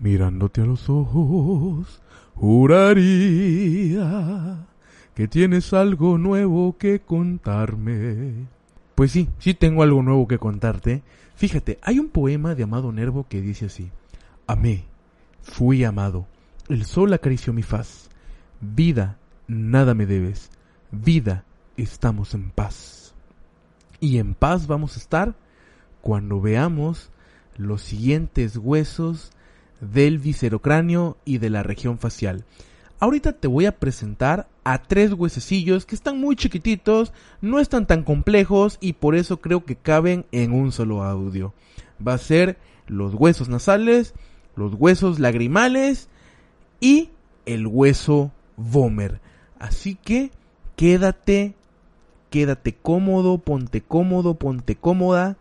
Mirándote 0.00 0.62
a 0.62 0.64
los 0.64 0.88
ojos, 0.88 2.00
juraría 2.34 4.00
que 5.14 5.28
tienes 5.28 5.74
algo 5.74 6.16
nuevo 6.16 6.78
que 6.78 7.00
contarme. 7.00 8.46
Pues 8.94 9.12
sí, 9.12 9.28
sí 9.38 9.52
tengo 9.52 9.82
algo 9.82 10.02
nuevo 10.02 10.26
que 10.26 10.38
contarte. 10.38 11.02
Fíjate, 11.36 11.78
hay 11.82 11.98
un 11.98 12.08
poema 12.08 12.54
de 12.54 12.62
Amado 12.62 12.92
Nervo 12.92 13.26
que 13.28 13.42
dice 13.42 13.66
así. 13.66 13.90
Amé, 14.46 14.84
fui 15.42 15.84
amado, 15.84 16.26
el 16.68 16.86
sol 16.86 17.12
acarició 17.12 17.52
mi 17.52 17.62
faz. 17.62 18.08
Vida, 18.60 19.18
nada 19.48 19.92
me 19.92 20.06
debes. 20.06 20.50
Vida, 20.90 21.44
estamos 21.76 22.32
en 22.32 22.50
paz. 22.50 23.14
Y 24.00 24.16
en 24.16 24.34
paz 24.34 24.66
vamos 24.66 24.96
a 24.96 25.00
estar 25.00 25.34
cuando 26.00 26.40
veamos 26.40 27.10
los 27.58 27.82
siguientes 27.82 28.56
huesos 28.56 29.32
del 29.80 30.18
viscerocráneo 30.18 31.16
y 31.24 31.38
de 31.38 31.50
la 31.50 31.62
región 31.62 31.98
facial. 31.98 32.44
Ahorita 32.98 33.32
te 33.32 33.48
voy 33.48 33.64
a 33.64 33.78
presentar 33.78 34.46
a 34.62 34.82
tres 34.82 35.14
huesecillos 35.14 35.86
que 35.86 35.94
están 35.94 36.20
muy 36.20 36.36
chiquititos, 36.36 37.14
no 37.40 37.58
están 37.58 37.86
tan 37.86 38.02
complejos 38.02 38.76
y 38.80 38.92
por 38.92 39.14
eso 39.14 39.38
creo 39.38 39.64
que 39.64 39.76
caben 39.76 40.26
en 40.32 40.52
un 40.52 40.70
solo 40.70 41.02
audio. 41.02 41.54
Va 42.06 42.14
a 42.14 42.18
ser 42.18 42.58
los 42.86 43.14
huesos 43.14 43.48
nasales, 43.48 44.12
los 44.54 44.74
huesos 44.74 45.18
lagrimales 45.18 46.08
y 46.78 47.10
el 47.46 47.66
hueso 47.66 48.32
vomer. 48.56 49.20
Así 49.58 49.94
que 49.94 50.30
quédate, 50.76 51.54
quédate 52.28 52.74
cómodo, 52.74 53.38
ponte 53.38 53.80
cómodo, 53.80 54.34
ponte 54.34 54.76
cómoda, 54.76 55.38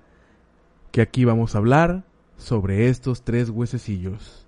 que 0.91 1.01
aquí 1.01 1.25
vamos 1.25 1.55
a 1.55 1.57
hablar 1.57 2.03
sobre 2.39 2.89
estos 2.89 3.23
tres 3.23 3.49
huesecillos. 3.49 4.45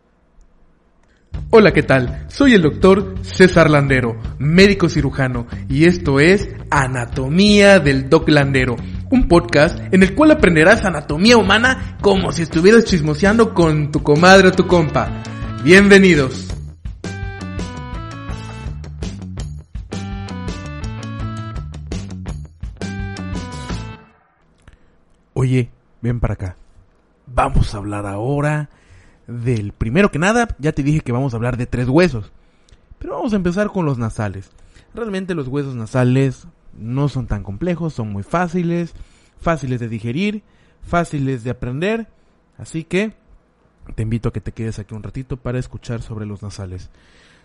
Hola, 1.50 1.72
¿qué 1.72 1.84
tal? 1.84 2.26
Soy 2.30 2.54
el 2.54 2.62
doctor 2.62 3.16
César 3.22 3.70
Landero, 3.70 4.18
médico 4.40 4.90
cirujano, 4.90 5.48
y 5.70 5.86
esto 5.86 6.20
es 6.20 6.50
Anatomía 6.70 7.80
del 7.80 8.10
Doc 8.10 8.28
Landero, 8.30 8.76
un 9.10 9.28
podcast 9.28 9.80
en 9.94 10.04
el 10.04 10.16
cual 10.16 10.32
aprenderás 10.32 10.84
anatomía 10.86 11.38
humana 11.38 11.98
como 12.02 12.32
si 12.32 12.44
estuvieras 12.44 12.86
chismoseando 12.86 13.54
con 13.54 13.92
tu 13.92 14.02
comadre 14.02 14.48
o 14.48 14.52
tu 14.52 14.66
compa. 14.66 15.24
Bienvenidos. 15.64 16.48
Oye, 25.34 25.70
ven 26.02 26.20
para 26.20 26.36
acá. 26.36 26.61
Vamos 27.34 27.74
a 27.74 27.78
hablar 27.78 28.06
ahora 28.06 28.70
del 29.28 29.72
primero 29.72 30.12
que 30.12 30.20
nada, 30.20 30.56
ya 30.60 30.74
te 30.74 30.84
dije 30.84 31.00
que 31.02 31.12
vamos 31.12 31.34
a 31.34 31.38
hablar 31.38 31.56
de 31.56 31.66
tres 31.66 31.88
huesos. 31.88 32.32
Pero 33.00 33.16
vamos 33.16 33.34
a 33.34 33.38
empezar 33.38 33.70
con 33.70 33.86
los 33.86 33.98
nasales. 33.98 34.52
Realmente 34.94 35.34
los 35.34 35.48
huesos 35.48 35.76
nasales 35.76 36.48
no 36.78 37.08
son 37.08 37.28
tan 37.28 37.44
complejos, 37.44 37.94
son 37.94 38.12
muy 38.12 38.24
fáciles, 38.24 38.94
fáciles 39.40 39.80
de 39.80 39.88
digerir, 39.88 40.44
fáciles 40.82 41.44
de 41.44 41.52
aprender. 41.52 42.08
Si 42.66 42.84
que 42.84 43.14
te 43.96 44.04
invito 44.04 44.30
a 44.30 44.34
que 44.34 44.42
te 44.42 44.52
quedes 44.52 44.80
aquí 44.80 44.94
un 44.94 45.04
ratito 45.04 45.38
para 45.38 45.58
escuchar 45.58 46.02
sobre 46.02 46.26
los 46.26 46.44
nasales. 46.44 46.90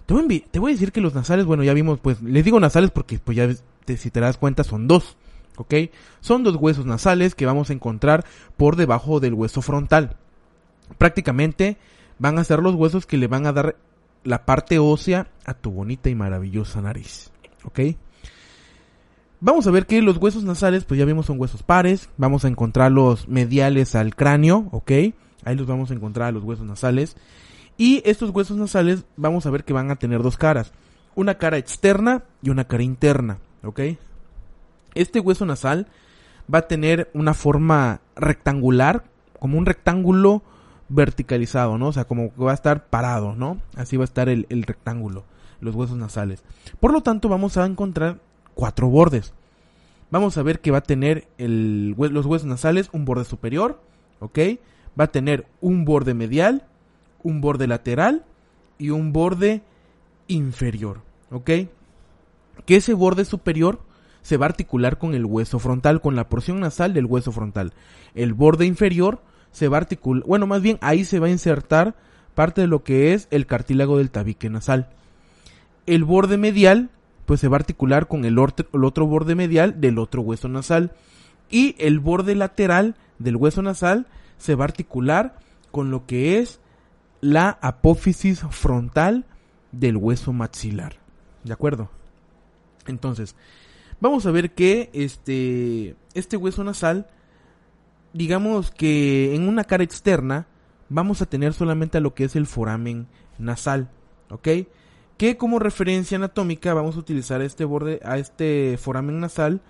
Te 0.05 0.15
voy, 0.15 0.45
a, 0.47 0.51
te 0.51 0.59
voy 0.59 0.73
a 0.73 0.75
decir 0.75 0.93
que 0.93 1.01
los 1.01 1.15
nasales, 1.15 1.47
bueno, 1.47 1.63
ya 1.63 1.73
vimos, 1.75 1.99
pues 2.01 2.21
les 2.23 2.45
digo 2.45 2.61
nasales 2.61 2.91
porque 2.91 3.19
pues 3.19 3.37
ya 3.37 3.49
si 3.97 4.11
te 4.11 4.21
das 4.21 4.37
cuenta 4.37 4.65
son 4.65 4.89
dos. 4.89 5.17
¿Ok? 5.57 5.75
Son 6.21 6.45
dos 6.45 6.57
huesos 6.57 6.87
nasales 6.87 7.35
que 7.35 7.47
vamos 7.47 7.71
a 7.71 7.73
encontrar 7.73 8.25
por 8.57 8.77
debajo 8.77 9.21
del 9.21 9.35
hueso 9.35 9.63
frontal. 9.63 10.17
Prácticamente 10.99 11.77
van 12.19 12.39
a 12.39 12.45
ser 12.45 12.61
los 12.61 12.75
huesos 12.75 13.07
que 13.07 13.17
le 13.17 13.27
van 13.27 13.47
a 13.47 13.53
dar 13.53 13.77
la 14.25 14.45
parte 14.45 14.79
ósea 14.79 15.29
a 15.45 15.55
tu 15.55 15.71
bonita 15.71 16.11
y 16.11 16.15
maravillosa 16.15 16.81
nariz, 16.83 17.31
¿ok? 17.65 17.81
Vamos 19.41 19.67
a 19.67 19.71
ver 19.71 19.87
que 19.87 20.01
los 20.01 20.17
huesos 20.17 20.45
nasales, 20.45 20.85
pues 20.85 20.99
ya 20.99 21.05
vimos 21.05 21.27
son 21.27 21.39
huesos 21.39 21.63
pares, 21.63 22.09
vamos 22.17 22.45
a 22.45 22.49
encontrar 22.49 22.91
los 22.91 23.29
mediales 23.29 23.95
al 23.95 24.17
cráneo, 24.17 24.69
¿ok? 24.73 24.91
Ahí 25.45 25.55
los 25.55 25.67
vamos 25.67 25.91
a 25.91 25.95
encontrar 25.95 26.33
los 26.33 26.43
huesos 26.43 26.67
nasales. 26.67 27.17
Y 27.77 28.03
estos 28.07 28.31
huesos 28.31 28.57
nasales 28.57 29.05
vamos 29.17 29.47
a 29.47 29.51
ver 29.51 29.65
que 29.65 29.75
van 29.75 29.91
a 29.91 29.97
tener 29.97 30.23
dos 30.23 30.39
caras, 30.39 30.73
una 31.15 31.37
cara 31.37 31.59
externa 31.59 32.25
y 32.43 32.51
una 32.51 32.65
cara 32.65 32.83
interna, 32.83 33.39
¿ok? 33.63 33.81
Este 34.97 35.21
hueso 35.21 35.47
nasal 35.47 35.87
va 36.53 36.61
a 36.61 36.69
tener 36.69 37.11
una 37.15 37.35
forma 37.35 38.01
rectangular, 38.17 39.05
como 39.39 39.59
un 39.59 39.67
rectángulo 39.67 40.43
verticalizado, 40.89 41.79
¿no? 41.79 41.89
O 41.89 41.93
sea, 41.93 42.05
como 42.05 42.33
que 42.35 42.43
va 42.43 42.53
a 42.53 42.55
estar 42.55 42.87
parado, 42.87 43.35
¿no? 43.35 43.59
Así 43.77 43.97
va 43.97 44.05
a 44.05 44.07
estar 44.07 44.29
el, 44.29 44.47
rectángulo, 44.49 45.25
los 45.61 45.75
huesos 45.75 45.97
nasales. 45.97 46.43
Por 46.81 46.93
lo 46.93 47.03
tanto, 47.03 47.29
vamos 47.29 47.57
a 47.57 47.67
encontrar 47.67 48.19
cuatro 48.55 48.89
bordes. 48.89 49.33
Vamos 50.11 50.39
a 50.39 50.43
ver 50.43 50.61
que 50.61 50.71
va 50.71 50.79
a 50.79 50.83
tener 50.83 51.27
el, 51.37 51.91
los 51.99 52.27
huesos 52.27 52.47
nasales 52.47 52.89
un 52.93 53.05
borde 53.05 53.25
superior, 53.25 53.81
¿ok? 54.21 54.39
Va 54.99 55.05
a 55.05 55.13
tener 55.13 55.47
un 55.61 55.85
borde 55.85 56.15
medial, 56.15 56.65
un 57.23 57.41
borde 57.41 57.67
lateral 57.67 58.25
y 58.79 58.91
un 58.91 59.13
borde 59.13 59.63
inferior, 60.29 61.01
¿ok? 61.31 61.51
Que 62.65 62.77
ese 62.77 62.95
borde 62.95 63.25
superior 63.25 63.81
se 64.27 64.39
va 64.39 64.47
a 64.47 64.49
articular 64.49 64.99
con 64.99 65.15
el 65.15 65.25
hueso 65.25 65.61
frontal, 65.61 66.01
con 66.01 66.17
la 66.17 66.29
porción 66.29 66.59
nasal 66.59 66.93
del 66.93 67.07
hueso 67.07 67.31
frontal. 67.31 67.73
El 68.17 68.35
borde 68.35 68.67
inferior 68.67 69.23
se 69.53 69.69
va 69.69 69.77
a 69.77 69.83
articular, 69.83 70.25
bueno, 70.27 70.49
más 70.49 70.63
bien 70.63 70.79
ahí 70.81 71.05
se 71.05 71.21
va 71.21 71.29
a 71.29 71.31
insertar 71.31 71.95
parte 72.35 72.63
de 72.63 72.67
lo 72.67 72.83
que 72.83 73.15
es 73.15 73.29
el 73.31 73.47
cartílago 73.47 73.99
del 73.99 74.11
tabique 74.11 74.51
nasal. 74.51 74.89
El 75.87 76.03
borde 76.03 76.39
medial, 76.39 76.91
pues 77.25 77.39
se 77.39 77.47
va 77.47 77.57
a 77.57 77.61
articular 77.61 78.09
con 78.09 78.25
el, 78.25 78.37
el 78.37 78.85
otro 78.85 79.07
borde 79.07 79.37
medial 79.37 79.81
del 79.81 79.97
otro 79.97 80.23
hueso 80.23 80.49
nasal. 80.49 80.91
Y 81.49 81.77
el 81.79 82.01
borde 82.01 82.35
lateral 82.35 82.97
del 83.21 83.37
hueso 83.37 83.63
nasal 83.63 84.09
se 84.39 84.57
va 84.57 84.65
a 84.65 84.67
articular 84.67 85.39
con 85.71 85.93
lo 85.93 86.05
que 86.05 86.41
es 86.41 86.59
la 87.21 87.61
apófisis 87.63 88.41
frontal 88.51 89.25
del 89.71 89.97
hueso 89.97 90.33
maxilar. 90.33 90.97
¿De 91.45 91.53
acuerdo? 91.53 91.91
Entonces, 92.89 93.37
vamos 94.01 94.27
a 94.27 94.31
ver 94.31 94.53
que 94.53 94.91
este, 94.93 95.97
este 96.15 96.37
hueso 96.37 96.65
nasal, 96.65 97.07
digamos 98.13 98.71
que 98.71 99.35
en 99.35 99.49
una 99.49 99.65
cara 99.65 99.85
externa, 99.85 100.47
vamos 100.89 101.23
a 101.23 101.27
tener 101.27 101.53
solamente 101.53 101.99
a 101.99 102.01
lo 102.01 102.15
que 102.15 102.25
es 102.25 102.37
el 102.37 102.47
foramen 102.47 103.09
nasal, 103.39 103.91
¿ok? 104.31 104.49
Que 105.17 105.37
como 105.37 105.59
referencia 105.59 106.17
anatómica 106.17 106.75
vamos 106.75 106.97
a 106.97 107.01
utilizar 107.01 107.41
este 107.43 107.65
borde, 107.65 108.01
a 108.05 108.19
este 108.19 108.79
foramen 108.79 109.21
nasal, 109.21 109.61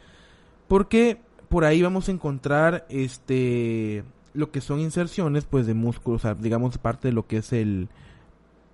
porque 0.69 1.21
por 1.49 1.65
ahí 1.65 1.83
vamos 1.83 2.09
a 2.09 2.13
encontrar 2.13 2.87
este 2.89 4.05
lo 4.35 4.51
que 4.51 4.61
son 4.61 4.81
inserciones 4.81 5.47
pues 5.47 5.67
de 5.67 5.73
músculos, 5.73 6.21
o 6.21 6.23
sea, 6.23 6.35
digamos 6.35 6.77
parte 6.77 7.09
de 7.09 7.15
lo 7.15 7.27
que 7.27 7.39
es 7.39 7.55
el, 7.55 7.89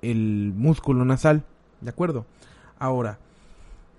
el 0.01 0.53
músculo 0.57 1.05
nasal, 1.05 1.45
¿de 1.81 1.91
acuerdo? 1.91 2.27
Ahora, 2.81 3.21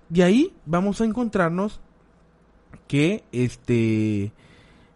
de 0.08 0.22
ahí 0.22 0.52
vamos 0.66 1.00
a 1.00 1.04
encontrarnos 1.04 1.80
que 2.86 3.24
este 3.32 4.32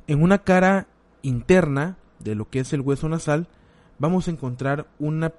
en 0.07 0.23
una 0.23 0.39
cara 0.39 0.87
interna 1.23 1.97
de 2.19 2.35
lo 2.35 2.49
que 2.49 2.61
es 2.61 2.73
el 2.73 2.81
hueso 2.81 3.09
nasal 3.09 3.49
vamos 3.99 4.29
a 4.29 4.31
encontrar 4.31 4.87
una 4.99 5.33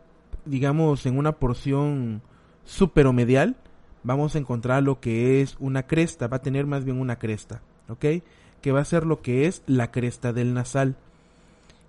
digamos 0.45 1.05
en 1.05 1.17
una 1.17 1.33
porción 1.33 2.21
superomedial 2.65 3.55
vamos 4.03 4.35
a 4.35 4.39
encontrar 4.39 4.83
lo 4.83 4.99
que 4.99 5.41
es 5.41 5.55
una 5.59 5.83
cresta 5.83 6.27
va 6.27 6.37
a 6.37 6.41
tener 6.41 6.65
más 6.65 6.85
bien 6.85 6.99
una 6.99 7.17
cresta 7.17 7.61
¿ok? 7.89 8.05
que 8.61 8.71
va 8.71 8.81
a 8.81 8.85
ser 8.85 9.05
lo 9.05 9.21
que 9.21 9.45
es 9.45 9.63
la 9.67 9.91
cresta 9.91 10.33
del 10.33 10.53
nasal 10.53 10.95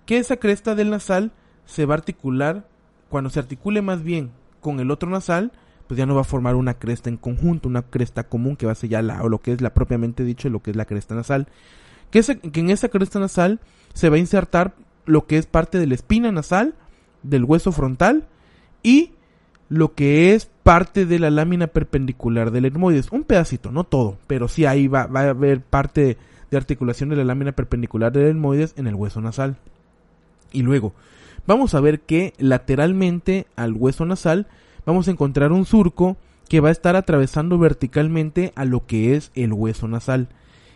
que 0.05 0.17
esa 0.17 0.37
cresta 0.37 0.75
del 0.75 0.89
nasal 0.89 1.31
se 1.65 1.85
va 1.85 1.95
a 1.95 1.97
articular 1.97 2.67
cuando 3.09 3.29
se 3.29 3.39
articule 3.39 3.81
más 3.81 4.03
bien 4.03 4.31
con 4.59 4.79
el 4.79 4.91
otro 4.91 5.09
nasal 5.09 5.51
pues 5.91 5.97
ya 5.97 6.05
no 6.05 6.15
va 6.15 6.21
a 6.21 6.23
formar 6.23 6.55
una 6.55 6.75
cresta 6.75 7.09
en 7.09 7.17
conjunto, 7.17 7.67
una 7.67 7.81
cresta 7.81 8.23
común 8.23 8.55
que 8.55 8.65
va 8.65 8.71
a 8.71 8.75
ser 8.75 8.89
ya 8.89 9.01
la, 9.01 9.21
o 9.23 9.27
lo 9.27 9.39
que 9.39 9.51
es 9.51 9.59
la 9.59 9.73
propiamente 9.73 10.23
dicho, 10.23 10.47
lo 10.47 10.61
que 10.61 10.71
es 10.71 10.77
la 10.77 10.85
cresta 10.85 11.15
nasal. 11.15 11.49
Que, 12.11 12.21
que 12.23 12.59
en 12.61 12.69
esa 12.69 12.87
cresta 12.87 13.19
nasal 13.19 13.59
se 13.93 14.07
va 14.07 14.15
a 14.15 14.19
insertar 14.19 14.73
lo 15.05 15.27
que 15.27 15.37
es 15.37 15.47
parte 15.47 15.79
de 15.79 15.87
la 15.87 15.95
espina 15.95 16.31
nasal, 16.31 16.75
del 17.23 17.43
hueso 17.43 17.73
frontal 17.73 18.25
y 18.81 19.11
lo 19.67 19.93
que 19.93 20.33
es 20.33 20.49
parte 20.63 21.05
de 21.05 21.19
la 21.19 21.29
lámina 21.29 21.67
perpendicular 21.67 22.51
del 22.51 22.63
etmoides. 22.63 23.11
Un 23.11 23.25
pedacito, 23.25 23.69
no 23.73 23.83
todo, 23.83 24.17
pero 24.27 24.47
sí 24.47 24.65
ahí 24.65 24.87
va, 24.87 25.07
va 25.07 25.23
a 25.23 25.29
haber 25.31 25.59
parte 25.59 26.15
de 26.51 26.55
articulación 26.55 27.09
de 27.09 27.17
la 27.17 27.25
lámina 27.25 27.51
perpendicular 27.51 28.13
del 28.13 28.27
etmoides 28.27 28.75
en 28.77 28.87
el 28.87 28.95
hueso 28.95 29.19
nasal. 29.19 29.57
Y 30.53 30.61
luego, 30.61 30.93
vamos 31.45 31.75
a 31.75 31.81
ver 31.81 31.99
que 31.99 32.33
lateralmente 32.37 33.45
al 33.57 33.73
hueso 33.73 34.05
nasal 34.05 34.47
vamos 34.85 35.07
a 35.07 35.11
encontrar 35.11 35.51
un 35.51 35.65
surco 35.65 36.17
que 36.49 36.59
va 36.59 36.69
a 36.69 36.73
estar 36.73 36.95
atravesando 36.95 37.57
verticalmente 37.57 38.51
a 38.55 38.65
lo 38.65 38.85
que 38.85 39.15
es 39.15 39.31
el 39.35 39.53
hueso 39.53 39.87
nasal 39.87 40.27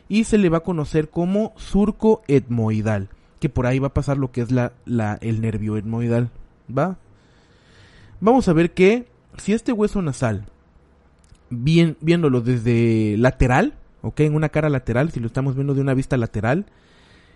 y 0.07 0.23
se 0.23 0.37
le 0.37 0.49
va 0.49 0.59
a 0.59 0.63
conocer 0.63 1.09
como 1.09 1.53
surco 1.57 2.21
etmoidal, 2.27 3.09
que 3.39 3.49
por 3.49 3.65
ahí 3.65 3.79
va 3.79 3.87
a 3.87 3.93
pasar 3.93 4.17
lo 4.17 4.31
que 4.31 4.41
es 4.41 4.51
la, 4.51 4.71
el 5.21 5.41
nervio 5.41 5.77
etmoidal, 5.77 6.29
¿va? 6.75 6.97
vamos 8.19 8.47
a 8.47 8.53
ver 8.53 8.73
que 8.73 9.07
si 9.37 9.53
este 9.53 9.71
hueso 9.71 10.01
nasal, 10.01 10.45
viéndolo 11.49 12.41
desde 12.41 13.17
lateral, 13.17 13.73
ok, 14.01 14.21
en 14.21 14.35
una 14.35 14.49
cara 14.49 14.69
lateral, 14.69 15.11
si 15.11 15.19
lo 15.19 15.27
estamos 15.27 15.55
viendo 15.55 15.73
de 15.73 15.81
una 15.81 15.93
vista 15.93 16.17
lateral, 16.17 16.65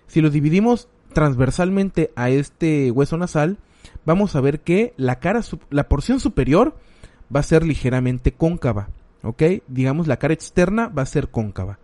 si 0.08 0.22
lo 0.22 0.30
dividimos 0.30 0.88
transversalmente 1.14 2.12
a 2.16 2.30
este 2.30 2.92
hueso 2.92 3.18
nasal, 3.18 3.58
vamos 4.06 4.36
a 4.36 4.42
ver 4.42 4.62
que 4.62 4.94
la 4.98 5.20
cara, 5.20 5.42
la 5.70 5.88
porción 5.88 6.20
superior 6.20 6.76
va 7.34 7.42
a 7.42 7.44
ser 7.44 7.66
ligeramente 7.66 8.34
cóncava, 8.34 8.90
ok, 9.24 9.44
digamos 9.68 10.08
la 10.08 10.18
cara 10.18 10.34
externa 10.34 10.88
va 10.88 11.04
a 11.04 11.08
ser 11.08 11.30
cóncava, 11.30 11.80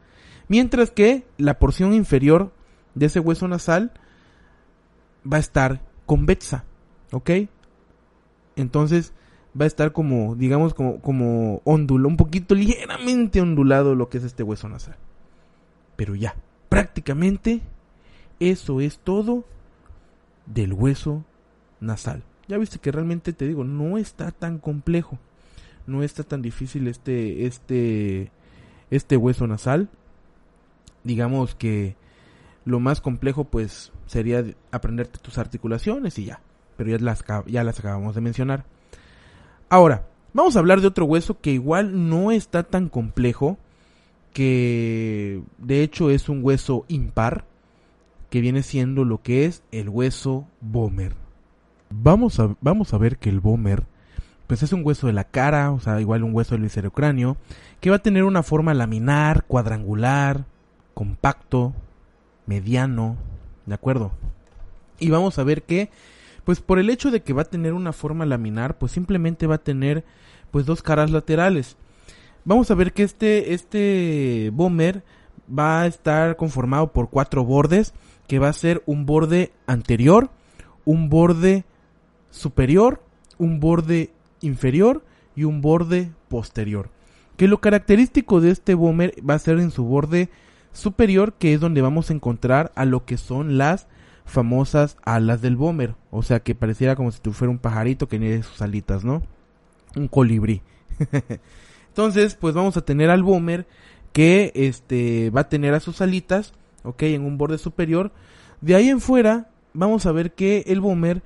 mientras 0.47 0.91
que 0.91 1.25
la 1.37 1.59
porción 1.59 1.93
inferior 1.93 2.51
de 2.93 3.07
ese 3.07 3.19
hueso 3.19 3.47
nasal 3.47 3.91
va 5.31 5.37
a 5.37 5.41
estar 5.41 5.81
convexa, 6.05 6.65
ok, 7.11 7.31
entonces 8.55 9.13
va 9.59 9.65
a 9.65 9.67
estar 9.67 9.91
como, 9.91 10.35
digamos, 10.35 10.73
como, 10.73 10.99
como 11.01 11.61
ondulado, 11.63 12.09
un 12.09 12.17
poquito 12.17 12.55
ligeramente 12.55 13.41
ondulado 13.41 13.95
lo 13.95 14.09
que 14.09 14.17
es 14.17 14.23
este 14.23 14.43
hueso 14.43 14.67
nasal. 14.67 14.97
Pero 15.95 16.15
ya, 16.15 16.35
prácticamente 16.67 17.61
eso 18.39 18.81
es 18.81 18.99
todo 18.99 19.45
del 20.45 20.73
hueso 20.73 21.23
nasal. 21.79 22.23
Ya 22.47 22.57
viste 22.57 22.79
que 22.79 22.91
realmente 22.91 23.33
te 23.33 23.47
digo, 23.47 23.63
no 23.63 23.97
está 23.97 24.31
tan 24.31 24.59
complejo. 24.59 25.17
No 25.87 26.03
está 26.03 26.23
tan 26.23 26.41
difícil 26.41 26.87
este, 26.87 27.45
este, 27.45 28.31
este 28.89 29.17
hueso 29.17 29.47
nasal. 29.47 29.89
Digamos 31.03 31.55
que 31.55 31.95
lo 32.65 32.79
más 32.79 33.01
complejo 33.01 33.45
pues 33.45 33.91
sería 34.07 34.43
aprenderte 34.71 35.19
tus 35.19 35.37
articulaciones 35.37 36.17
y 36.19 36.25
ya. 36.25 36.41
Pero 36.77 36.91
ya 36.91 36.97
las, 36.99 37.23
ya 37.47 37.63
las 37.63 37.79
acabamos 37.79 38.15
de 38.15 38.21
mencionar. 38.21 38.65
Ahora, 39.69 40.07
vamos 40.33 40.55
a 40.55 40.59
hablar 40.59 40.81
de 40.81 40.87
otro 40.87 41.05
hueso 41.05 41.39
que 41.39 41.51
igual 41.51 42.09
no 42.09 42.31
está 42.31 42.63
tan 42.63 42.89
complejo, 42.89 43.57
que 44.33 45.41
de 45.57 45.81
hecho 45.81 46.09
es 46.09 46.29
un 46.29 46.43
hueso 46.43 46.85
impar, 46.87 47.45
que 48.29 48.41
viene 48.41 48.63
siendo 48.63 49.05
lo 49.05 49.21
que 49.21 49.45
es 49.45 49.63
el 49.71 49.89
hueso 49.89 50.47
Bomer. 50.61 51.24
Vamos 51.89 52.39
a, 52.39 52.55
vamos 52.61 52.93
a 52.93 52.97
ver 52.97 53.17
que 53.17 53.29
el 53.29 53.39
Bomer, 53.39 53.83
pues 54.47 54.63
es 54.63 54.73
un 54.73 54.85
hueso 54.85 55.07
de 55.07 55.13
la 55.13 55.25
cara, 55.25 55.71
o 55.71 55.79
sea, 55.79 56.01
igual 56.01 56.23
un 56.23 56.33
hueso 56.33 56.55
del 56.55 56.63
viscerocráneo, 56.63 57.37
que 57.79 57.89
va 57.89 57.97
a 57.97 58.03
tener 58.03 58.23
una 58.23 58.43
forma 58.43 58.73
laminar, 58.73 59.45
cuadrangular, 59.45 60.45
compacto, 60.93 61.73
mediano, 62.45 63.17
¿de 63.65 63.75
acuerdo? 63.75 64.11
Y 64.99 65.09
vamos 65.09 65.37
a 65.39 65.43
ver 65.43 65.63
que 65.63 65.89
pues 66.45 66.61
por 66.61 66.79
el 66.79 66.89
hecho 66.89 67.11
de 67.11 67.21
que 67.21 67.33
va 67.33 67.41
a 67.41 67.49
tener 67.49 67.73
una 67.73 67.91
forma 67.91 68.25
laminar, 68.25 68.77
pues 68.77 68.91
simplemente 68.91 69.47
va 69.47 69.55
a 69.55 69.63
tener 69.63 70.05
pues 70.51 70.65
dos 70.65 70.81
caras 70.81 71.09
laterales. 71.09 71.75
Vamos 72.45 72.69
a 72.69 72.75
ver 72.75 72.93
que 72.93 73.01
este, 73.01 73.53
este 73.53 74.51
bomber 74.53 75.03
va 75.47 75.81
a 75.81 75.87
estar 75.87 76.37
conformado 76.37 76.93
por 76.93 77.09
cuatro 77.09 77.43
bordes, 77.43 77.93
que 78.27 78.37
va 78.37 78.49
a 78.49 78.53
ser 78.53 78.83
un 78.85 79.07
borde 79.07 79.51
anterior, 79.65 80.29
un 80.85 81.09
borde 81.09 81.65
superior, 82.35 83.01
un 83.37 83.59
borde 83.59 84.11
inferior 84.41 85.03
y 85.35 85.45
un 85.45 85.61
borde 85.61 86.11
posterior. 86.27 86.89
Que 87.37 87.47
lo 87.47 87.59
característico 87.59 88.41
de 88.41 88.51
este 88.51 88.75
bomber 88.75 89.13
va 89.27 89.33
a 89.33 89.39
ser 89.39 89.59
en 89.59 89.71
su 89.71 89.85
borde 89.85 90.29
superior, 90.73 91.33
que 91.33 91.53
es 91.53 91.59
donde 91.59 91.81
vamos 91.81 92.09
a 92.09 92.13
encontrar 92.13 92.71
a 92.75 92.85
lo 92.85 93.05
que 93.05 93.17
son 93.17 93.57
las 93.57 93.87
famosas 94.25 94.97
alas 95.03 95.41
del 95.41 95.55
bomber. 95.55 95.95
O 96.11 96.23
sea 96.23 96.41
que 96.41 96.55
pareciera 96.55 96.95
como 96.95 97.11
si 97.11 97.19
tú 97.19 97.33
fuera 97.33 97.51
un 97.51 97.59
pajarito 97.59 98.07
que 98.07 98.19
tiene 98.19 98.43
sus 98.43 98.61
alitas, 98.61 99.03
¿no? 99.03 99.23
Un 99.95 100.07
colibrí. 100.07 100.61
Entonces, 101.87 102.35
pues 102.35 102.53
vamos 102.53 102.75
a 102.77 102.81
tener 102.83 103.09
al 103.09 103.23
bomber 103.23 103.65
que 104.11 104.51
este 104.55 105.29
va 105.29 105.41
a 105.41 105.49
tener 105.49 105.73
a 105.73 105.79
sus 105.79 106.01
alitas, 106.01 106.53
ok, 106.83 107.03
en 107.03 107.23
un 107.23 107.37
borde 107.37 107.57
superior. 107.57 108.11
De 108.61 108.75
ahí 108.75 108.89
en 108.89 109.01
fuera, 109.01 109.49
vamos 109.73 110.05
a 110.05 110.11
ver 110.11 110.33
que 110.33 110.63
el 110.67 110.81
bomber, 110.81 111.21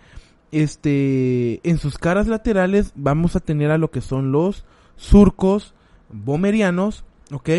este, 0.51 1.59
en 1.67 1.77
sus 1.77 1.97
caras 1.97 2.27
laterales, 2.27 2.91
vamos 2.95 3.35
a 3.35 3.39
tener 3.39 3.71
a 3.71 3.77
lo 3.77 3.91
que 3.91 4.01
son 4.01 4.31
los 4.31 4.65
surcos 4.95 5.73
bomerianos, 6.11 7.03
ok. 7.31 7.49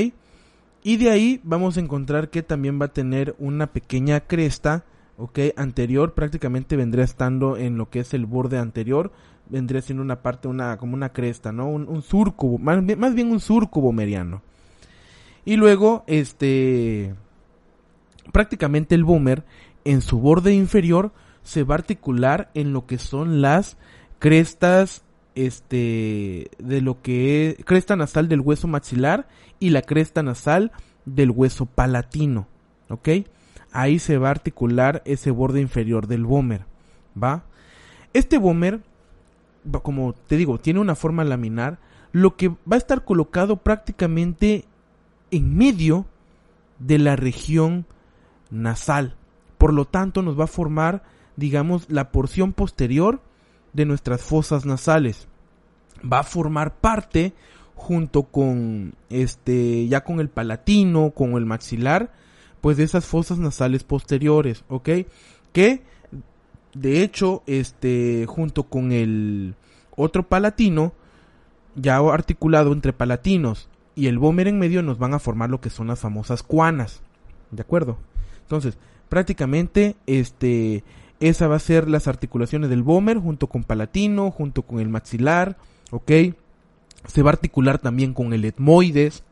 Y 0.82 0.96
de 0.96 1.10
ahí 1.10 1.40
vamos 1.44 1.76
a 1.76 1.80
encontrar 1.80 2.30
que 2.30 2.42
también 2.42 2.80
va 2.80 2.86
a 2.86 2.92
tener 2.92 3.34
una 3.38 3.66
pequeña 3.68 4.20
cresta 4.20 4.84
ok, 5.20 5.38
anterior 5.56 6.14
prácticamente 6.14 6.76
vendría 6.76 7.04
estando 7.04 7.56
en 7.56 7.76
lo 7.76 7.90
que 7.90 8.00
es 8.00 8.14
el 8.14 8.24
borde 8.24 8.58
anterior, 8.58 9.12
vendría 9.48 9.82
siendo 9.82 10.02
una 10.02 10.22
parte, 10.22 10.48
una, 10.48 10.78
como 10.78 10.94
una 10.94 11.10
cresta, 11.10 11.52
¿no? 11.52 11.68
Un, 11.68 12.02
surco, 12.02 12.58
más 12.58 12.84
bien, 12.84 12.98
más 12.98 13.14
bien 13.14 13.30
un 13.30 13.40
surco 13.40 13.80
bomeriano. 13.80 14.42
Y 15.44 15.56
luego, 15.56 16.04
este, 16.06 17.14
prácticamente 18.32 18.94
el 18.94 19.04
boomer 19.04 19.44
en 19.84 20.00
su 20.00 20.18
borde 20.20 20.54
inferior 20.54 21.12
se 21.42 21.64
va 21.64 21.74
a 21.74 21.78
articular 21.78 22.50
en 22.54 22.72
lo 22.72 22.86
que 22.86 22.98
son 22.98 23.40
las 23.40 23.76
crestas, 24.18 25.02
este, 25.34 26.50
de 26.58 26.80
lo 26.80 27.00
que 27.02 27.50
es, 27.50 27.64
cresta 27.64 27.96
nasal 27.96 28.28
del 28.28 28.40
hueso 28.40 28.68
maxilar 28.68 29.28
y 29.58 29.70
la 29.70 29.82
cresta 29.82 30.22
nasal 30.22 30.72
del 31.04 31.30
hueso 31.30 31.66
palatino, 31.66 32.46
¿ok? 32.88 33.08
ahí 33.72 33.98
se 33.98 34.18
va 34.18 34.28
a 34.28 34.32
articular 34.32 35.02
ese 35.04 35.30
borde 35.30 35.60
inferior 35.60 36.06
del 36.06 36.24
bomber, 36.24 36.64
¿va? 37.20 37.44
Este 38.12 38.38
bomber, 38.38 38.80
como 39.82 40.12
te 40.12 40.36
digo, 40.36 40.58
tiene 40.58 40.80
una 40.80 40.94
forma 40.94 41.24
laminar, 41.24 41.78
lo 42.12 42.36
que 42.36 42.48
va 42.48 42.74
a 42.74 42.78
estar 42.78 43.04
colocado 43.04 43.56
prácticamente 43.56 44.64
en 45.30 45.56
medio 45.56 46.06
de 46.78 46.98
la 46.98 47.14
región 47.14 47.86
nasal. 48.50 49.14
Por 49.58 49.72
lo 49.72 49.84
tanto, 49.84 50.22
nos 50.22 50.38
va 50.38 50.44
a 50.44 50.48
formar, 50.48 51.04
digamos, 51.36 51.86
la 51.88 52.10
porción 52.10 52.52
posterior 52.52 53.20
de 53.72 53.84
nuestras 53.84 54.22
fosas 54.22 54.66
nasales. 54.66 55.28
Va 56.00 56.20
a 56.20 56.24
formar 56.24 56.74
parte 56.76 57.32
junto 57.74 58.24
con 58.24 58.94
este 59.08 59.88
ya 59.88 60.04
con 60.04 60.20
el 60.20 60.28
palatino, 60.28 61.12
con 61.12 61.32
el 61.32 61.46
maxilar 61.46 62.12
pues 62.60 62.76
de 62.76 62.84
esas 62.84 63.06
fosas 63.06 63.38
nasales 63.38 63.84
posteriores, 63.84 64.64
¿ok? 64.68 64.88
Que 65.52 65.82
de 66.74 67.02
hecho, 67.02 67.42
este, 67.46 68.26
junto 68.28 68.64
con 68.64 68.92
el 68.92 69.54
otro 69.96 70.28
palatino, 70.28 70.92
ya 71.74 71.98
articulado 71.98 72.72
entre 72.72 72.92
palatinos 72.92 73.68
y 73.94 74.06
el 74.06 74.18
bómer 74.18 74.48
en 74.48 74.58
medio, 74.58 74.82
nos 74.82 74.98
van 74.98 75.14
a 75.14 75.18
formar 75.18 75.50
lo 75.50 75.60
que 75.60 75.70
son 75.70 75.88
las 75.88 76.00
famosas 76.00 76.42
cuanas, 76.42 77.02
¿de 77.50 77.62
acuerdo? 77.62 77.98
Entonces, 78.42 78.78
prácticamente, 79.08 79.96
este, 80.06 80.84
esa 81.20 81.48
va 81.48 81.56
a 81.56 81.60
ser 81.60 81.88
las 81.88 82.08
articulaciones 82.08 82.70
del 82.70 82.82
bómer 82.82 83.18
junto 83.18 83.46
con 83.46 83.64
palatino, 83.64 84.30
junto 84.30 84.62
con 84.62 84.80
el 84.80 84.88
maxilar, 84.88 85.56
¿ok? 85.90 86.12
Se 87.06 87.22
va 87.22 87.30
a 87.30 87.34
articular 87.34 87.78
también 87.78 88.14
con 88.14 88.32
el 88.32 88.44
etmoides, 88.44 89.22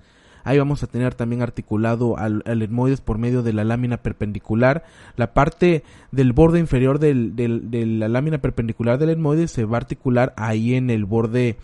Ahí 0.48 0.58
vamos 0.58 0.82
a 0.82 0.86
tener 0.86 1.14
también 1.14 1.42
articulado 1.42 2.16
al, 2.16 2.42
etmoides 2.46 3.02
por 3.02 3.18
medio 3.18 3.42
de 3.42 3.52
la 3.52 3.64
lámina 3.64 3.98
perpendicular. 3.98 4.82
La 5.16 5.34
parte 5.34 5.84
del 6.10 6.32
borde 6.32 6.58
inferior 6.58 6.98
de 6.98 7.12
la 7.14 8.08
lámina 8.08 8.38
perpendicular 8.38 8.96
del 8.96 9.10
etmoides 9.10 9.50
se 9.50 9.66
va 9.66 9.76
a 9.76 9.80
articular 9.80 10.32
ahí 10.38 10.74
en 10.74 10.88
el 10.88 11.04
borde 11.04 11.58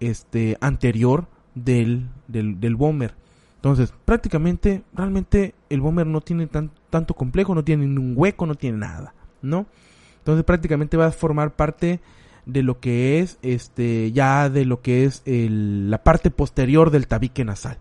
este, 0.00 0.58
anterior 0.60 1.28
del, 1.54 2.08
del, 2.28 2.60
del 2.60 2.76
bomber. 2.76 3.14
Entonces, 3.56 3.94
prácticamente, 4.04 4.82
realmente 4.92 5.54
el 5.70 5.80
bomber 5.80 6.06
no 6.06 6.20
tiene 6.20 6.46
tan, 6.46 6.70
tanto 6.90 7.14
complejo, 7.14 7.54
no 7.54 7.64
tiene 7.64 7.86
ningún 7.86 8.12
hueco, 8.16 8.44
no 8.44 8.54
tiene 8.54 8.76
nada, 8.76 9.14
¿no? 9.42 9.66
Entonces, 10.18 10.44
prácticamente 10.44 10.96
va 10.96 11.06
a 11.06 11.12
formar 11.12 11.52
parte 11.52 12.00
de 12.46 12.62
lo 12.62 12.80
que 12.80 13.20
es, 13.20 13.38
este, 13.42 14.12
ya 14.12 14.48
de 14.48 14.64
lo 14.64 14.82
que 14.82 15.04
es 15.04 15.22
el, 15.24 15.90
la 15.90 16.02
parte 16.02 16.30
posterior 16.30 16.90
del 16.90 17.06
tabique 17.06 17.44
nasal 17.44 17.78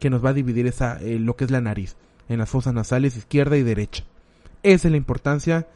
que 0.00 0.10
nos 0.10 0.24
va 0.24 0.30
a 0.30 0.34
dividir 0.34 0.66
esa, 0.66 0.98
eh, 1.00 1.18
lo 1.20 1.36
que 1.36 1.44
es 1.44 1.50
la 1.50 1.60
nariz, 1.60 1.94
en 2.28 2.38
las 2.38 2.48
fosas 2.48 2.74
nasales 2.74 3.16
izquierda 3.16 3.56
y 3.56 3.62
derecha. 3.62 4.04
Esa 4.62 4.88
es 4.88 4.92
la 4.92 4.96
importancia 4.96 5.68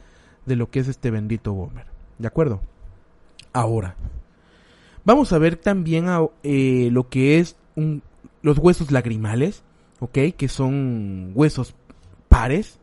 de 0.46 0.56
lo 0.56 0.70
que 0.70 0.80
es 0.80 0.88
este 0.88 1.10
bendito 1.10 1.52
bomber. 1.52 1.86
¿De 2.18 2.26
acuerdo? 2.26 2.60
Ahora, 3.52 3.96
vamos 5.04 5.32
a 5.32 5.38
ver 5.38 5.56
también 5.56 6.06
eh, 6.42 6.88
lo 6.90 7.08
que 7.08 7.38
es 7.38 7.56
un, 7.76 8.02
los 8.42 8.58
huesos 8.58 8.90
lagrimales, 8.90 9.62
¿ok? 10.00 10.18
Que 10.36 10.48
son 10.48 11.32
huesos 11.34 11.74
pares. 12.28 12.78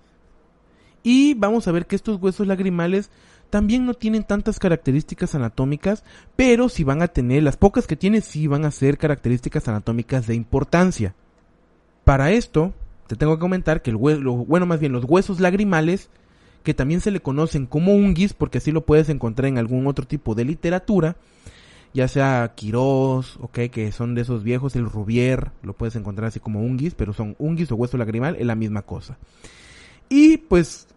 Y 1.03 1.34
vamos 1.34 1.67
a 1.67 1.72
ver 1.72 1.88
que 1.88 1.96
estos 1.96 2.22
huesos 2.22 2.48
lagrimales 2.48 3.10
también 3.50 3.86
no 3.86 3.93
tienen 3.93 4.24
tantas 4.24 4.60
características 4.60 5.36
anatómicas, 5.36 6.03
pero 6.36 6.70
si 6.70 6.84
van 6.84 7.01
a 7.01 7.10
tener, 7.10 7.43
las 7.43 7.58
pocas 7.58 7.86
que 7.86 7.98
tienen 7.98 8.22
sí 8.22 8.48
van 8.48 8.65
a 8.65 8.72
ser 8.72 8.98
características 8.98 9.67
anatómicas 9.67 10.25
de 10.25 10.36
importancia. 10.36 11.13
Para 12.05 12.31
esto, 12.31 12.74
te 13.08 13.15
tengo 13.15 13.36
que 13.36 13.41
comentar 13.41 13.81
que 13.81 13.89
el 13.89 13.98
hueso, 13.98 14.22
bueno, 14.22 14.65
más 14.65 14.79
bien 14.79 14.93
los 14.93 15.03
huesos 15.05 15.39
lagrimales, 15.39 16.10
que 16.63 16.74
también 16.74 17.01
se 17.01 17.12
le 17.12 17.20
conocen 17.20 17.65
como 17.65 17.93
unguis, 17.93 18.34
porque 18.34 18.60
así 18.60 18.72
lo 18.72 18.86
puedes 18.86 19.10
encontrar 19.10 19.48
en 19.48 19.58
algún 19.58 19.86
otro 19.86 20.08
tipo 20.08 20.34
de 20.34 20.46
literatura, 20.46 21.17
ya 21.93 22.08
sea 22.08 22.53
Quirós, 22.55 23.38
ok, 23.41 23.60
que 23.70 23.91
son 23.91 24.15
de 24.15 24.22
esos 24.22 24.43
viejos, 24.43 24.77
el 24.77 24.89
Rubier, 24.89 25.51
lo 25.62 25.74
puedes 25.74 25.98
encontrar 25.98 26.29
así 26.29 26.39
como 26.39 26.62
unguis, 26.62 26.96
pero 26.96 27.12
son 27.12 27.36
unguis 27.38 27.72
o 27.72 27.75
hueso 27.75 27.98
lagrimal, 27.98 28.38
es 28.38 28.46
la 28.46 28.55
misma 28.55 28.84
cosa. 28.84 29.17
Y 30.12 30.39
pues 30.39 30.89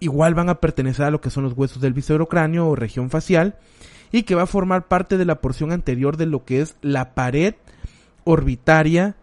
igual 0.00 0.34
van 0.34 0.50
a 0.50 0.60
pertenecer 0.60 1.06
a 1.06 1.10
lo 1.10 1.22
que 1.22 1.30
son 1.30 1.44
los 1.44 1.54
huesos 1.56 1.80
del 1.80 1.94
viscerocráneo 1.94 2.68
o 2.68 2.76
región 2.76 3.08
facial 3.08 3.56
y 4.12 4.24
que 4.24 4.34
va 4.34 4.42
a 4.42 4.46
formar 4.46 4.86
parte 4.86 5.16
de 5.16 5.24
la 5.24 5.40
porción 5.40 5.72
anterior 5.72 6.18
de 6.18 6.26
lo 6.26 6.44
que 6.44 6.60
es 6.60 6.76
la 6.82 7.14
pared 7.14 7.54
orbitaria 8.24 9.16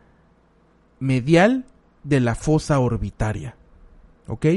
medial 1.00 1.65
de 2.03 2.20
la 2.20 2.34
fosa 2.34 2.79
orbitaria. 2.79 3.56
¿Ok? 4.25 4.48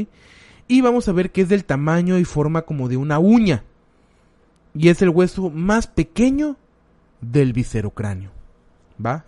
Y 0.67 0.81
vamos 0.81 1.09
a 1.09 1.13
ver 1.13 1.31
que 1.31 1.43
es 1.43 1.51
del 1.51 1.67
tamaño 1.67 2.19
y 2.19 2.25
forma 2.25 2.63
como 2.63 2.89
de 2.89 2.97
una 2.97 3.19
uña. 3.19 3.65
Y 4.73 4.89
es 4.89 5.03
el 5.03 5.11
hueso 5.11 5.51
más 5.51 5.89
pequeño 5.89 6.57
del 7.21 7.53
viscerocráneo. 7.53 8.31
¿Va? 9.05 9.27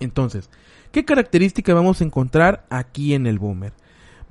Entonces, 0.00 0.48
¿qué 0.92 1.04
característica 1.04 1.74
vamos 1.74 2.00
a 2.00 2.04
encontrar 2.04 2.64
aquí 2.70 3.12
en 3.12 3.26
el 3.26 3.38
boomer? 3.38 3.74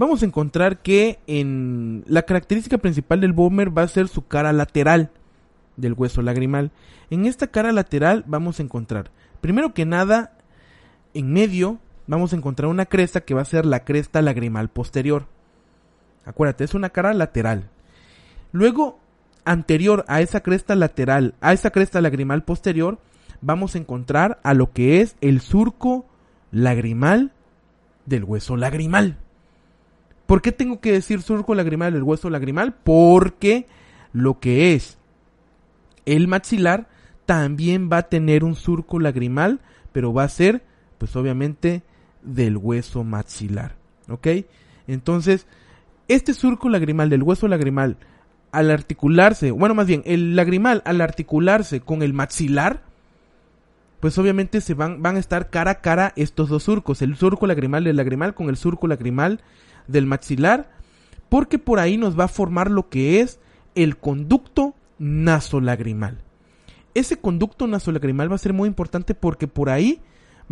Vamos 0.01 0.23
a 0.23 0.25
encontrar 0.25 0.79
que 0.79 1.19
en 1.27 2.03
la 2.07 2.23
característica 2.23 2.79
principal 2.79 3.21
del 3.21 3.33
boomer 3.33 3.77
va 3.77 3.83
a 3.83 3.87
ser 3.87 4.07
su 4.07 4.25
cara 4.25 4.51
lateral 4.51 5.11
del 5.77 5.93
hueso 5.93 6.23
lagrimal. 6.23 6.71
En 7.11 7.27
esta 7.27 7.45
cara 7.45 7.71
lateral 7.71 8.23
vamos 8.25 8.59
a 8.59 8.63
encontrar, 8.63 9.11
primero 9.41 9.75
que 9.75 9.85
nada, 9.85 10.31
en 11.13 11.31
medio 11.31 11.77
vamos 12.07 12.33
a 12.33 12.35
encontrar 12.35 12.71
una 12.71 12.87
cresta 12.87 13.21
que 13.21 13.35
va 13.35 13.43
a 13.43 13.45
ser 13.45 13.63
la 13.67 13.83
cresta 13.83 14.23
lagrimal 14.23 14.69
posterior. 14.69 15.27
Acuérdate, 16.25 16.63
es 16.63 16.73
una 16.73 16.89
cara 16.89 17.13
lateral. 17.13 17.69
Luego, 18.51 18.97
anterior 19.45 20.03
a 20.07 20.21
esa 20.21 20.39
cresta 20.41 20.73
lateral, 20.73 21.35
a 21.41 21.53
esa 21.53 21.69
cresta 21.69 22.01
lagrimal 22.01 22.43
posterior, 22.43 22.97
vamos 23.41 23.75
a 23.75 23.77
encontrar 23.77 24.39
a 24.41 24.55
lo 24.55 24.71
que 24.71 25.01
es 25.01 25.15
el 25.21 25.41
surco 25.41 26.07
lagrimal 26.49 27.33
del 28.07 28.23
hueso 28.23 28.57
lagrimal. 28.57 29.20
¿Por 30.31 30.41
qué 30.41 30.53
tengo 30.53 30.79
que 30.79 30.93
decir 30.93 31.21
surco 31.21 31.55
lagrimal 31.55 31.91
del 31.91 32.03
hueso 32.03 32.29
lagrimal? 32.29 32.73
Porque 32.73 33.67
lo 34.13 34.39
que 34.39 34.73
es 34.73 34.97
el 36.05 36.29
maxilar 36.29 36.87
también 37.25 37.89
va 37.91 37.97
a 37.97 38.07
tener 38.07 38.45
un 38.45 38.55
surco 38.55 38.97
lagrimal, 38.97 39.59
pero 39.91 40.13
va 40.13 40.23
a 40.23 40.29
ser, 40.29 40.63
pues 40.99 41.17
obviamente, 41.17 41.83
del 42.21 42.55
hueso 42.55 43.03
maxilar. 43.03 43.75
¿Ok? 44.07 44.45
Entonces, 44.87 45.47
este 46.07 46.33
surco 46.33 46.69
lagrimal 46.69 47.09
del 47.09 47.23
hueso 47.23 47.49
lagrimal, 47.49 47.97
al 48.53 48.71
articularse, 48.71 49.51
bueno, 49.51 49.75
más 49.75 49.87
bien, 49.87 50.01
el 50.05 50.37
lagrimal 50.37 50.81
al 50.85 51.01
articularse 51.01 51.81
con 51.81 52.03
el 52.03 52.13
maxilar, 52.13 52.83
pues 53.99 54.17
obviamente 54.17 54.61
se 54.61 54.75
van, 54.75 55.01
van 55.01 55.17
a 55.17 55.19
estar 55.19 55.49
cara 55.49 55.71
a 55.71 55.81
cara 55.81 56.13
estos 56.15 56.47
dos 56.47 56.63
surcos, 56.63 57.01
el 57.01 57.17
surco 57.17 57.47
lagrimal 57.47 57.83
del 57.83 57.97
lagrimal 57.97 58.33
con 58.33 58.47
el 58.47 58.55
surco 58.55 58.87
lagrimal 58.87 59.41
del 59.87 60.05
maxilar, 60.05 60.69
porque 61.29 61.59
por 61.59 61.79
ahí 61.79 61.97
nos 61.97 62.19
va 62.19 62.25
a 62.25 62.29
formar 62.29 62.69
lo 62.69 62.89
que 62.89 63.21
es 63.21 63.39
el 63.75 63.97
conducto 63.97 64.75
nasolagrimal. 64.99 66.19
Ese 66.93 67.17
conducto 67.17 67.67
nasolagrimal 67.67 68.31
va 68.31 68.35
a 68.35 68.39
ser 68.39 68.53
muy 68.53 68.67
importante 68.67 69.15
porque 69.15 69.47
por 69.47 69.69
ahí 69.69 70.01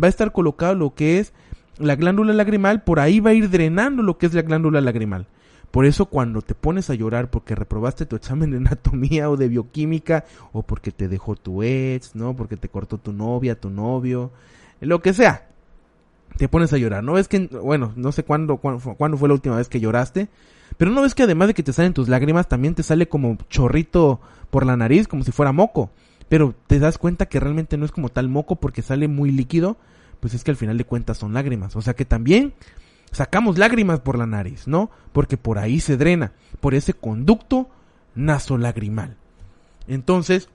va 0.02 0.06
a 0.06 0.10
estar 0.10 0.32
colocado 0.32 0.74
lo 0.74 0.94
que 0.94 1.18
es 1.18 1.32
la 1.78 1.96
glándula 1.96 2.32
lagrimal, 2.32 2.82
por 2.82 3.00
ahí 3.00 3.20
va 3.20 3.30
a 3.30 3.34
ir 3.34 3.50
drenando 3.50 4.02
lo 4.02 4.18
que 4.18 4.26
es 4.26 4.34
la 4.34 4.42
glándula 4.42 4.80
lagrimal. 4.80 5.26
Por 5.70 5.86
eso 5.86 6.06
cuando 6.06 6.42
te 6.42 6.54
pones 6.54 6.90
a 6.90 6.94
llorar 6.94 7.30
porque 7.30 7.54
reprobaste 7.54 8.06
tu 8.06 8.16
examen 8.16 8.50
de 8.50 8.56
anatomía 8.56 9.30
o 9.30 9.36
de 9.36 9.48
bioquímica 9.48 10.24
o 10.52 10.62
porque 10.62 10.90
te 10.90 11.08
dejó 11.08 11.36
tu 11.36 11.62
ex, 11.62 12.16
¿no? 12.16 12.34
Porque 12.34 12.56
te 12.56 12.68
cortó 12.68 12.98
tu 12.98 13.12
novia, 13.12 13.60
tu 13.60 13.70
novio, 13.70 14.32
lo 14.80 15.00
que 15.00 15.12
sea. 15.12 15.49
Te 16.36 16.48
pones 16.48 16.72
a 16.72 16.78
llorar. 16.78 17.04
No 17.04 17.14
ves 17.14 17.28
que, 17.28 17.46
bueno, 17.46 17.92
no 17.96 18.12
sé 18.12 18.24
cuándo, 18.24 18.56
cuándo, 18.56 19.16
fue 19.16 19.28
la 19.28 19.34
última 19.34 19.56
vez 19.56 19.68
que 19.68 19.80
lloraste, 19.80 20.28
pero 20.76 20.90
no 20.90 21.02
ves 21.02 21.14
que 21.14 21.24
además 21.24 21.48
de 21.48 21.54
que 21.54 21.62
te 21.62 21.72
salen 21.72 21.92
tus 21.92 22.08
lágrimas, 22.08 22.48
también 22.48 22.74
te 22.74 22.82
sale 22.82 23.08
como 23.08 23.36
chorrito 23.48 24.20
por 24.50 24.64
la 24.64 24.76
nariz, 24.76 25.08
como 25.08 25.22
si 25.24 25.32
fuera 25.32 25.52
moco. 25.52 25.90
Pero 26.28 26.54
te 26.66 26.78
das 26.78 26.96
cuenta 26.96 27.26
que 27.26 27.40
realmente 27.40 27.76
no 27.76 27.84
es 27.84 27.92
como 27.92 28.08
tal 28.08 28.28
moco 28.28 28.56
porque 28.56 28.82
sale 28.82 29.08
muy 29.08 29.32
líquido, 29.32 29.76
pues 30.20 30.34
es 30.34 30.44
que 30.44 30.52
al 30.52 30.56
final 30.56 30.78
de 30.78 30.84
cuentas 30.84 31.18
son 31.18 31.34
lágrimas. 31.34 31.76
O 31.76 31.82
sea 31.82 31.94
que 31.94 32.04
también 32.04 32.54
sacamos 33.10 33.58
lágrimas 33.58 34.00
por 34.00 34.16
la 34.16 34.26
nariz, 34.26 34.68
¿no? 34.68 34.90
Porque 35.12 35.36
por 35.36 35.58
ahí 35.58 35.80
se 35.80 35.96
drena, 35.96 36.32
por 36.60 36.74
ese 36.74 36.94
conducto 36.94 37.68
nasolagrimal. 38.14 39.16
Entonces, 39.88 40.48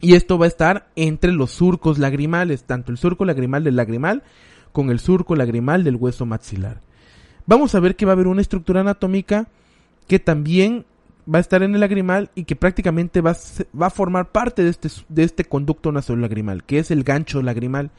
y 0.00 0.14
esto 0.14 0.38
va 0.38 0.46
a 0.46 0.48
estar 0.48 0.88
entre 0.96 1.32
los 1.32 1.50
surcos 1.50 1.98
lagrimales, 1.98 2.64
tanto 2.64 2.92
el 2.92 2.98
surco 2.98 3.24
lagrimal 3.24 3.64
del 3.64 3.76
lagrimal 3.76 4.22
con 4.72 4.90
el 4.90 5.00
surco 5.00 5.36
lagrimal 5.36 5.84
del 5.84 5.96
hueso 5.96 6.26
maxilar. 6.26 6.80
Vamos 7.46 7.74
a 7.74 7.80
ver 7.80 7.96
que 7.96 8.06
va 8.06 8.12
a 8.12 8.14
haber 8.14 8.26
una 8.26 8.42
estructura 8.42 8.80
anatómica 8.80 9.48
que 10.06 10.18
también 10.18 10.84
va 11.32 11.38
a 11.38 11.40
estar 11.40 11.62
en 11.62 11.74
el 11.74 11.80
lagrimal 11.80 12.30
y 12.34 12.44
que 12.44 12.56
prácticamente 12.56 13.20
va 13.20 13.32
a, 13.32 13.36
va 13.80 13.86
a 13.86 13.90
formar 13.90 14.30
parte 14.30 14.62
de 14.62 14.70
este, 14.70 14.88
de 15.08 15.22
este 15.22 15.44
conducto 15.44 15.92
nasolagrimal, 15.92 16.64
que 16.64 16.78
es 16.78 16.90
el 16.90 17.04
gancho 17.04 17.42
lagrimal 17.42 17.90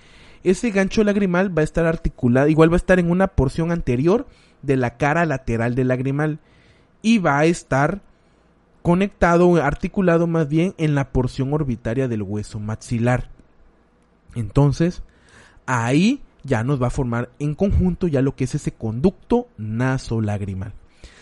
ese 0.44 0.72
gancho 0.72 1.04
lagrimal 1.04 1.56
va 1.56 1.62
a 1.62 1.66
estar 1.66 1.86
articulado, 1.86 2.48
igual 2.48 2.72
va 2.72 2.76
a 2.76 2.78
estar 2.78 3.00
en 3.00 3.12
una 3.12 3.28
porción 3.28 3.72
anterior 3.72 4.28
de 4.62 4.76
la 4.76 4.98
cara 4.98 5.26
lateral 5.26 5.76
del 5.76 5.90
lagrimal 5.90 6.40
y 7.02 7.20
va 7.20 7.40
a 7.40 7.46
estar 7.46 8.02
conectado, 8.82 9.56
articulado 9.62 10.26
más 10.28 10.48
bien 10.48 10.74
en 10.78 10.96
la 10.96 11.10
porción 11.10 11.54
orbitaria 11.54 12.08
del 12.08 12.24
hueso 12.24 12.60
maxilar. 12.60 13.30
Entonces, 14.34 15.04
ahí 15.66 16.22
ya 16.44 16.64
nos 16.64 16.82
va 16.82 16.88
a 16.88 16.92
formar 16.92 17.30
en 17.40 17.56
conjunto 17.56 18.08
ya 18.08 18.22
lo 18.22 18.36
que 18.36 18.46
es 18.46 18.56
ese 18.56 18.72
conducto 18.72 19.48
nasolagrimal. 19.58 20.74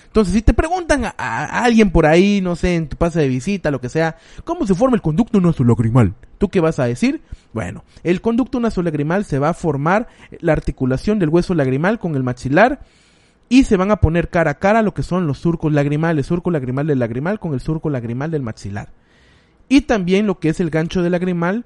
Entonces, 0.10 0.34
si 0.34 0.42
te 0.42 0.56
preguntan 0.56 1.06
a, 1.06 1.64
alguien 1.64 1.92
por 1.92 2.08
ahí, 2.08 2.42
no 2.42 2.56
sé, 2.56 2.76
en 2.76 2.90
tu 2.90 2.98
pase 2.98 3.20
de 3.20 3.28
visita, 3.28 3.70
lo 3.70 3.80
que 3.80 3.90
sea, 3.90 4.18
¿cómo 4.44 4.66
se 4.66 4.74
forma 4.74 4.96
el 4.96 5.04
conducto 5.04 5.40
nasolagrimal? 5.40 6.16
¿Tú 6.40 6.50
qué 6.50 6.60
vas 6.60 6.80
a 6.80 6.86
decir? 6.86 7.22
Bueno, 7.54 7.84
el 8.04 8.20
conducto 8.20 8.60
nasolagrimal 8.60 9.24
se 9.24 9.38
va 9.38 9.50
a 9.50 9.54
formar 9.54 10.08
la 10.40 10.54
articulación 10.54 11.20
del 11.20 11.30
hueso 11.30 11.54
lagrimal 11.54 12.00
con 12.00 12.16
el 12.16 12.24
maxilar 12.24 12.80
y 13.50 13.66
se 13.66 13.78
van 13.78 13.92
a 13.92 13.98
poner 13.98 14.30
cara 14.30 14.52
a 14.52 14.60
cara 14.60 14.82
lo 14.82 14.96
que 14.96 15.04
son 15.04 15.28
los 15.28 15.38
surcos 15.38 15.72
lagrimales, 15.74 16.26
surco 16.26 16.50
lagrimal 16.50 16.88
del 16.88 17.00
lagrimal 17.00 17.40
con 17.40 17.54
el 17.54 17.60
surco 17.60 17.92
lagrimal 17.92 18.32
del 18.32 18.42
maxilar. 18.42 18.90
Y 19.68 19.82
también 19.82 20.26
lo 20.26 20.40
que 20.40 20.50
es 20.50 20.60
el 20.60 20.72
gancho 20.72 21.04
del 21.04 21.12
lagrimal 21.12 21.66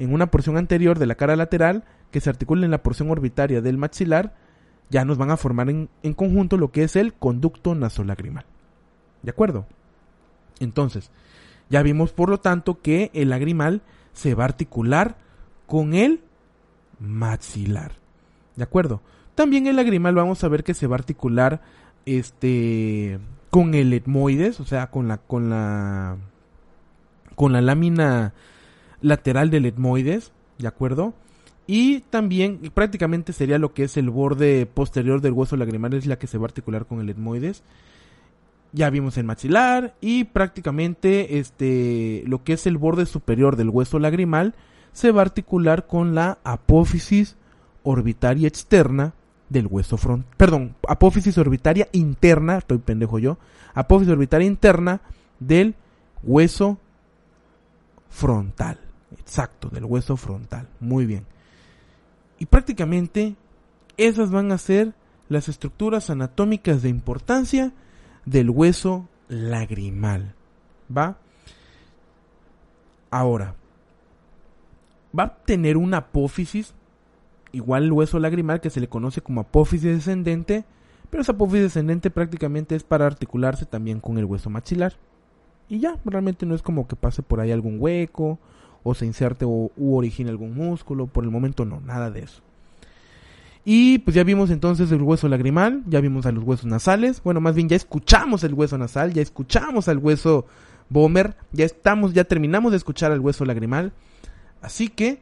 en 0.00 0.14
una 0.14 0.30
porción 0.30 0.56
anterior 0.56 0.98
de 0.98 1.06
la 1.06 1.14
cara 1.14 1.36
lateral 1.36 1.84
que 2.10 2.20
se 2.20 2.30
articula 2.30 2.64
en 2.64 2.70
la 2.70 2.82
porción 2.82 3.10
orbitaria 3.10 3.60
del 3.60 3.76
maxilar 3.76 4.34
ya 4.88 5.04
nos 5.04 5.18
van 5.18 5.30
a 5.30 5.36
formar 5.36 5.68
en, 5.68 5.88
conjunto 6.14 6.56
lo 6.56 6.72
que 6.72 6.82
es 6.82 6.96
el 6.96 7.12
conducto 7.12 7.74
nasolagrimal. 7.74 8.44
¿De 9.22 9.30
acuerdo? 9.30 9.66
Entonces, 10.58 11.10
ya 11.68 11.82
vimos 11.82 12.12
por 12.12 12.30
lo 12.30 12.38
tanto 12.38 12.80
que 12.80 13.10
el 13.14 13.28
lagrimal 13.28 13.82
se 14.14 14.34
va 14.34 14.44
a 14.44 14.46
articular 14.48 15.16
con 15.66 15.94
el 15.94 16.22
maxilar. 16.98 17.92
¿De 18.56 18.64
acuerdo? 18.64 19.02
También 19.34 19.66
el 19.66 19.76
lagrimal 19.76 20.14
vamos 20.14 20.42
a 20.42 20.48
ver 20.48 20.64
que 20.64 20.74
se 20.74 20.86
va 20.86 20.96
a 20.96 20.98
articular 20.98 21.60
este 22.06 23.20
con 23.50 23.74
el 23.74 23.92
etmoides, 23.92 24.60
o 24.60 24.64
sea, 24.64 24.90
con 24.90 25.08
la 25.08 25.18
con 25.18 25.50
la 25.50 26.16
con 27.36 27.52
la 27.52 27.60
lámina 27.60 28.32
lateral 29.00 29.50
del 29.50 29.66
etmoides, 29.66 30.32
¿de 30.58 30.68
acuerdo? 30.68 31.14
Y 31.66 32.00
también 32.10 32.58
prácticamente 32.74 33.32
sería 33.32 33.58
lo 33.58 33.72
que 33.72 33.84
es 33.84 33.96
el 33.96 34.10
borde 34.10 34.66
posterior 34.66 35.20
del 35.20 35.32
hueso 35.32 35.56
lagrimal, 35.56 35.94
es 35.94 36.06
la 36.06 36.18
que 36.18 36.26
se 36.26 36.38
va 36.38 36.44
a 36.44 36.48
articular 36.48 36.86
con 36.86 37.00
el 37.00 37.08
etmoides. 37.08 37.62
Ya 38.72 38.90
vimos 38.90 39.16
el 39.18 39.24
maxilar 39.24 39.94
y 40.00 40.24
prácticamente 40.24 41.38
este 41.38 42.22
lo 42.26 42.44
que 42.44 42.52
es 42.52 42.66
el 42.66 42.76
borde 42.76 43.06
superior 43.06 43.56
del 43.56 43.68
hueso 43.68 43.98
lagrimal 43.98 44.54
se 44.92 45.10
va 45.10 45.22
a 45.22 45.24
articular 45.24 45.86
con 45.86 46.14
la 46.14 46.38
apófisis 46.44 47.36
orbitaria 47.82 48.48
externa 48.48 49.14
del 49.48 49.66
hueso 49.66 49.96
frontal. 49.96 50.28
Perdón, 50.36 50.76
apófisis 50.88 51.36
orbitaria 51.38 51.88
interna, 51.92 52.58
estoy 52.58 52.78
pendejo 52.78 53.18
yo. 53.18 53.38
Apófisis 53.74 54.12
orbitaria 54.12 54.46
interna 54.46 55.00
del 55.38 55.74
hueso 56.22 56.78
frontal. 58.08 58.78
Exacto, 59.18 59.68
del 59.68 59.84
hueso 59.84 60.16
frontal. 60.16 60.68
Muy 60.78 61.06
bien. 61.06 61.26
Y 62.38 62.46
prácticamente 62.46 63.36
esas 63.96 64.30
van 64.30 64.52
a 64.52 64.58
ser 64.58 64.94
las 65.28 65.48
estructuras 65.48 66.10
anatómicas 66.10 66.82
de 66.82 66.88
importancia 66.88 67.72
del 68.24 68.50
hueso 68.50 69.08
lagrimal. 69.28 70.34
¿Va? 70.96 71.18
Ahora, 73.10 73.54
va 75.16 75.24
a 75.24 75.36
tener 75.36 75.76
una 75.76 75.98
apófisis, 75.98 76.74
igual 77.52 77.84
el 77.84 77.92
hueso 77.92 78.18
lagrimal 78.18 78.60
que 78.60 78.70
se 78.70 78.80
le 78.80 78.88
conoce 78.88 79.20
como 79.20 79.40
apófisis 79.40 79.96
descendente, 79.96 80.64
pero 81.10 81.22
esa 81.22 81.32
apófisis 81.32 81.62
descendente 81.62 82.10
prácticamente 82.10 82.76
es 82.76 82.84
para 82.84 83.06
articularse 83.06 83.66
también 83.66 84.00
con 84.00 84.18
el 84.18 84.24
hueso 84.24 84.50
maxilar. 84.50 84.94
Y 85.68 85.80
ya, 85.80 85.98
realmente 86.04 86.46
no 86.46 86.54
es 86.54 86.62
como 86.62 86.88
que 86.88 86.96
pase 86.96 87.22
por 87.22 87.40
ahí 87.40 87.52
algún 87.52 87.76
hueco 87.78 88.38
o 88.82 88.94
se 88.94 89.06
inserte 89.06 89.44
o, 89.44 89.70
u 89.76 89.96
origine 89.96 90.30
algún 90.30 90.54
músculo. 90.54 91.06
Por 91.06 91.24
el 91.24 91.30
momento 91.30 91.64
no, 91.64 91.80
nada 91.80 92.10
de 92.10 92.20
eso. 92.20 92.42
Y 93.64 93.98
pues 93.98 94.14
ya 94.14 94.24
vimos 94.24 94.50
entonces 94.50 94.90
el 94.90 95.02
hueso 95.02 95.28
lagrimal, 95.28 95.82
ya 95.86 96.00
vimos 96.00 96.24
a 96.24 96.32
los 96.32 96.44
huesos 96.44 96.66
nasales, 96.66 97.22
bueno, 97.22 97.40
más 97.40 97.54
bien 97.54 97.68
ya 97.68 97.76
escuchamos 97.76 98.42
el 98.42 98.54
hueso 98.54 98.78
nasal, 98.78 99.12
ya 99.12 99.20
escuchamos 99.20 99.88
al 99.88 99.98
hueso 99.98 100.46
Bomer, 100.88 101.36
ya 101.52 101.66
estamos, 101.66 102.14
ya 102.14 102.24
terminamos 102.24 102.72
de 102.72 102.78
escuchar 102.78 103.12
al 103.12 103.20
hueso 103.20 103.44
lagrimal. 103.44 103.92
Así 104.62 104.88
que 104.88 105.20